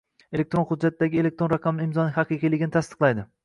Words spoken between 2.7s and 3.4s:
tasdiqlaydi;